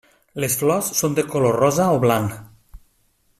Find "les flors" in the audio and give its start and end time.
0.43-0.89